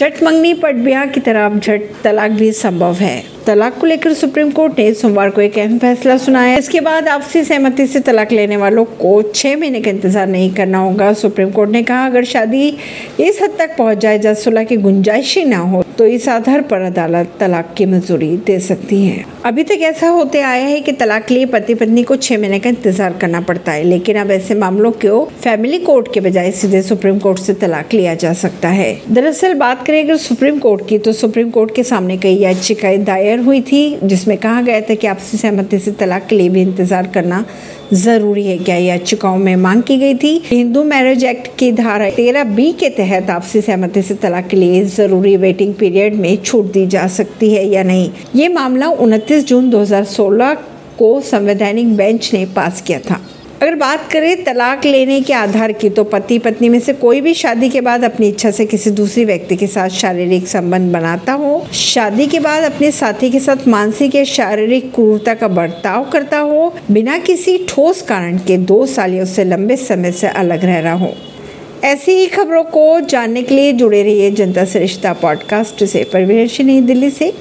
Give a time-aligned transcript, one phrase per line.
[0.00, 4.12] चट मंगनी पट ब्याह की तरह अब झट तलाक भी संभव है। तलाक को लेकर
[4.14, 8.32] सुप्रीम कोर्ट ने सोमवार को एक अहम फैसला सुनाया इसके बाद आपसी सहमति से तलाक
[8.32, 12.24] लेने वालों को छह महीने का इंतज़ार नहीं करना होगा। सुप्रीम कोर्ट ने कहा, अगर
[12.24, 12.68] शादी
[13.20, 16.60] इस हद तक पहुँच जाए जब सुलह की गुंजाइश ही न हो तो इस आधार
[16.62, 20.92] पर अदालत तलाक की मंजूरी दे सकती है। अभी तक ऐसा होते आया है कि
[20.92, 24.30] तलाक के लिए पति पत्नी को छह महीने का इंतज़ार करना पड़ता है, लेकिन अब
[24.30, 28.68] ऐसे मामलों को फैमिली कोर्ट के बजाय सीधे सुप्रीम कोर्ट से तलाक लिया जा सकता
[28.70, 32.98] है। दरअसल बात करें अगर सुप्रीम कोर्ट की तो सुप्रीम कोर्ट के सामने कई याचिकाएँ
[33.04, 36.60] दायर हुई थी, जिसमें कहा गया था कि आपसी सहमति से तलाक के लिए भी
[36.62, 37.44] इंतज़ार करना
[37.92, 40.36] ज़रूरी है। क्या याचिकाओं में मांग की गई थी?
[40.46, 44.84] हिंदू मैरिज एक्ट की धारा तेरह बी के तहत आपसी सहमति से तलाक के लिए
[44.84, 48.10] ज़रूरी वेटिंग पीरियड में छूट दी जा सकती है या नहीं?
[48.36, 50.54] ये मामला 29 जून 2016
[50.98, 53.20] को संवैधानिक बेंच ने पास किया था।
[53.62, 57.34] अगर बात करें तलाक लेने के आधार की तो पति पत्नी में से कोई भी
[57.34, 61.66] शादी के बाद अपनी इच्छा से किसी दूसरे व्यक्ति के साथ शारीरिक संबंध बनाता हो,
[61.72, 66.74] शादी के बाद अपने साथी के साथ मानसिक या शारीरिक क्रूरता का बर्ताव करता हो,
[66.90, 70.94] बिना किसी ठोस कारण के दो साल या उससे लंबे समय से अलग रह रहा
[70.94, 71.14] हो।
[71.84, 76.80] ऐसी ही खबरों को जानने के लिए जुड़े रहिए जनता सरिश्ता पॉडकास्ट से। परवीन नई
[76.80, 77.32] दिल्ली से।